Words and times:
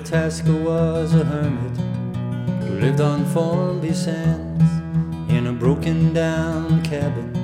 Bill 0.00 0.08
Tasker 0.08 0.54
was 0.54 1.14
a 1.14 1.24
hermit 1.24 1.76
who 2.62 2.80
lived 2.80 3.02
on 3.02 3.26
Formby 3.26 3.92
Sands 3.92 4.64
in 5.30 5.46
a 5.46 5.52
broken 5.52 6.14
down 6.14 6.82
cabin 6.82 7.34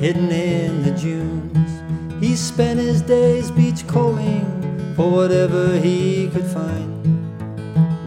hidden 0.00 0.28
in 0.32 0.82
the 0.82 0.90
dunes. 0.90 2.20
He 2.20 2.34
spent 2.34 2.80
his 2.80 3.00
days 3.00 3.52
beach 3.52 3.86
combing 3.86 4.94
for 4.96 5.08
whatever 5.08 5.78
he 5.78 6.28
could 6.30 6.46
find. 6.46 6.92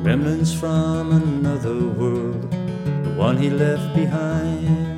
Remnants 0.05 0.53
from 0.53 1.13
another 1.13 1.87
world, 1.87 2.51
the 2.51 3.13
one 3.15 3.37
he 3.37 3.49
left 3.49 3.95
behind. 3.95 4.88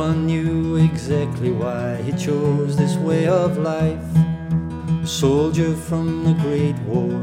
One 0.00 0.24
knew 0.24 0.76
exactly 0.76 1.50
why 1.50 2.00
he 2.00 2.12
chose 2.12 2.74
this 2.74 2.96
way 2.96 3.26
of 3.26 3.58
life. 3.58 4.10
A 5.04 5.06
soldier 5.06 5.74
from 5.74 6.24
the 6.24 6.32
Great 6.42 6.78
War, 6.88 7.20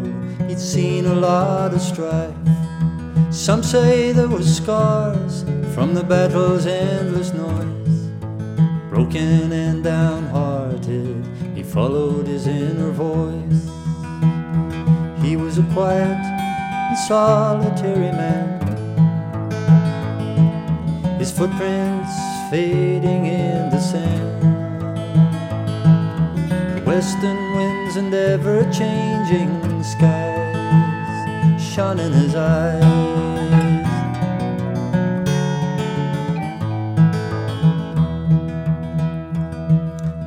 he'd 0.48 0.60
seen 0.60 1.08
a 1.08 1.16
lot 1.16 1.74
of 1.74 1.82
strife. 1.82 2.36
Some 3.32 3.64
say 3.64 4.12
there 4.12 4.28
were 4.28 4.44
scars 4.44 5.44
from 5.74 5.96
the 5.96 6.04
battle's 6.04 6.68
endless 6.68 7.34
noise. 7.34 8.00
Broken 8.92 9.52
and 9.52 9.84
downhearted, 9.84 11.26
he 11.56 11.64
followed 11.64 12.28
his 12.28 12.46
inner 12.46 12.92
voice. 12.92 13.64
He 15.26 15.36
was 15.36 15.58
a 15.58 15.66
quiet 15.74 16.22
and 16.90 16.98
solitary 17.08 18.12
man. 18.22 18.46
His 21.18 21.32
footprints 21.32 22.37
fading 22.50 23.26
in 23.26 23.70
the 23.70 23.80
sand. 23.80 24.46
Western 26.86 27.56
winds 27.56 27.98
and 27.98 28.14
ever 28.14 28.64
changing 28.72 29.84
skies 29.84 31.62
shone 31.62 32.00
in 32.00 32.14
his 32.14 32.36
eyes. 32.36 32.84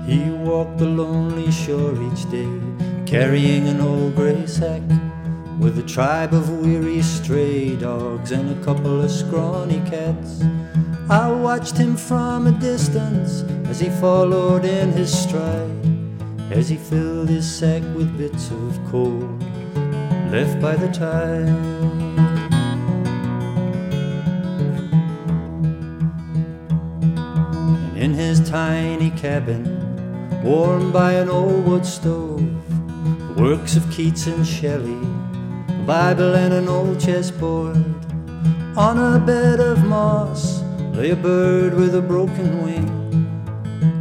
He 0.07 0.31
walked 0.31 0.77
the 0.77 0.87
lonely 0.87 1.51
shore 1.51 1.95
each 2.13 2.31
day, 2.31 2.51
carrying 3.07 3.67
an 3.67 3.81
old 3.81 4.15
gray 4.15 4.47
sack 4.47 4.83
with 5.59 5.79
a 5.79 5.83
tribe 5.83 6.35
of 6.35 6.51
weary 6.51 7.01
stray 7.01 7.77
dogs 7.77 8.31
and 8.33 8.51
a 8.51 8.65
couple 8.65 9.01
of 9.01 9.11
scrawny 9.11 9.81
cats. 9.89 10.43
I 11.11 11.29
watched 11.29 11.77
him 11.77 11.97
from 11.97 12.47
a 12.47 12.53
distance 12.53 13.43
as 13.69 13.81
he 13.81 13.89
followed 13.89 14.65
in 14.65 14.93
his 14.93 15.13
stride, 15.13 16.53
as 16.53 16.69
he 16.69 16.77
filled 16.77 17.29
his 17.29 17.53
sack 17.53 17.83
with 17.97 18.17
bits 18.17 18.53
of 18.53 18.79
coal 18.93 19.19
left 20.31 20.61
by 20.61 20.77
the 20.77 20.87
tide. 20.87 21.49
And 27.89 27.99
in 27.99 28.15
his 28.15 28.49
tiny 28.49 29.11
cabin, 29.11 29.65
warmed 30.45 30.93
by 30.93 31.15
an 31.15 31.29
old 31.29 31.67
wood 31.67 31.85
stove, 31.85 32.39
the 32.39 33.35
works 33.37 33.75
of 33.75 33.83
Keats 33.91 34.29
and 34.29 34.47
Shelley, 34.47 35.03
a 35.69 35.83
Bible 35.85 36.37
and 36.37 36.55
an 36.55 36.69
old 36.69 37.01
chessboard. 37.01 37.85
On 38.77 38.97
a 38.97 39.19
bed 39.19 39.59
of 39.59 39.83
moss 39.85 40.60
lay 40.93 41.11
a 41.11 41.17
bird 41.17 41.75
with 41.75 41.95
a 41.95 42.03
broken 42.03 42.63
wing. 42.63 42.89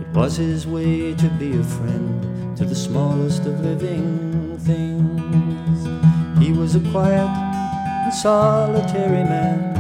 It 0.02 0.16
was 0.16 0.38
his 0.38 0.66
way 0.66 1.14
to 1.16 1.30
be 1.40 1.58
a 1.58 1.64
friend 1.64 2.58
to 2.58 2.66
the 2.66 2.76
smallest 2.76 3.46
of 3.46 3.60
living 3.62 4.58
things. 4.60 5.88
He 6.44 6.52
was 6.52 6.76
a 6.76 6.80
quiet 6.92 7.30
and 7.30 8.14
solitary 8.14 9.24
man. 9.24 9.76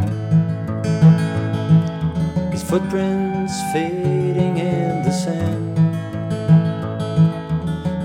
His 2.52 2.64
footprints 2.64 3.54
fading 3.74 4.58
in 4.58 5.04
the 5.04 5.12
sand. 5.12 5.78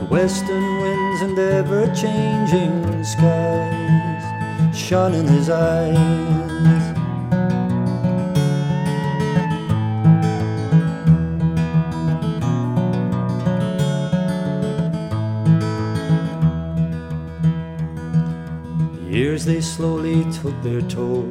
The 0.01 0.07
western 0.07 0.81
winds 0.83 1.23
and 1.23 1.39
ever 1.39 1.87
changing 1.95 3.05
skies 3.05 4.25
shone 4.77 5.15
in 5.15 5.27
his 5.27 5.51
eyes. 5.51 6.94
Years 19.15 19.45
they 19.45 19.61
slowly 19.61 20.25
took 20.33 20.61
their 20.65 20.81
toll. 20.83 21.23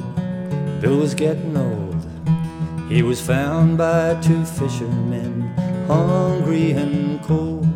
Bill 0.79 0.99
was 0.99 1.13
getting 1.13 1.57
old. 1.57 2.01
He 2.87 3.03
was 3.03 3.19
found 3.19 3.77
by 3.77 4.15
two 4.21 4.45
fishermen, 4.45 5.41
hungry 5.85 6.71
and 6.71 7.21
cold. 7.23 7.67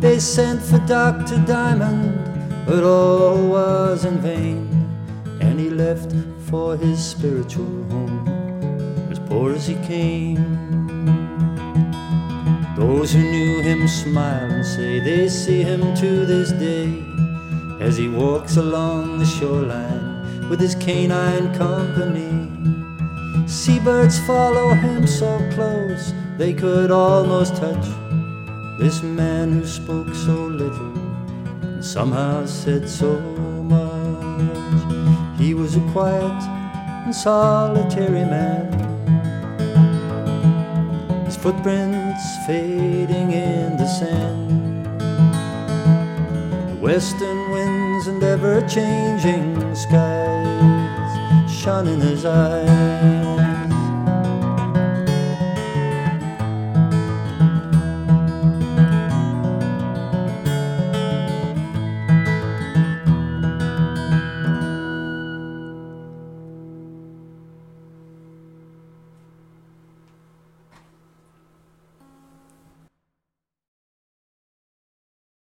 They 0.00 0.20
sent 0.20 0.62
for 0.62 0.78
Dr. 0.86 1.36
Diamond, 1.44 2.18
but 2.64 2.82
all 2.82 3.46
was 3.46 4.06
in 4.06 4.22
vain. 4.22 4.70
And 5.42 5.60
he 5.60 5.68
left 5.68 6.14
for 6.48 6.78
his 6.78 7.04
spiritual 7.04 7.84
home, 7.90 8.26
as 9.10 9.18
poor 9.18 9.52
as 9.52 9.66
he 9.66 9.74
came. 9.86 10.40
Those 12.74 13.12
who 13.12 13.20
knew 13.20 13.60
him 13.60 13.86
smile 13.86 14.50
and 14.50 14.64
say 14.64 14.98
they 15.00 15.28
see 15.28 15.62
him 15.62 15.94
to 15.96 16.24
this 16.24 16.52
day 16.52 17.11
as 17.82 17.96
he 17.96 18.08
walks 18.08 18.56
along 18.56 19.18
the 19.18 19.26
shoreline 19.26 20.48
with 20.48 20.60
his 20.60 20.76
canine 20.76 21.52
company. 21.54 22.48
Seabirds 23.48 24.20
follow 24.20 24.72
him 24.74 25.04
so 25.04 25.36
close 25.52 26.12
they 26.38 26.54
could 26.54 26.92
almost 26.92 27.56
touch 27.56 27.86
this 28.78 29.02
man 29.02 29.52
who 29.52 29.66
spoke 29.66 30.14
so 30.14 30.46
little 30.46 30.96
and 31.62 31.84
somehow 31.84 32.46
said 32.46 32.88
so 32.88 33.18
much. 33.74 35.40
He 35.40 35.52
was 35.52 35.74
a 35.74 35.84
quiet 35.90 36.40
and 37.04 37.14
solitary 37.14 38.24
man. 38.24 38.70
His 41.26 41.36
footprints 41.36 42.22
fading 42.46 43.32
in 43.32 43.76
the 43.76 43.88
sand. 43.88 44.86
The 46.70 46.76
western 46.76 47.41
ever 48.44 48.60
changing 48.66 49.72
skies 49.72 51.48
shone 51.48 51.86
in 51.86 52.00
his 52.00 52.24
eyes. 52.24 53.41